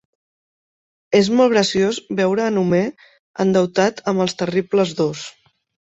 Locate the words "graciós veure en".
1.55-2.57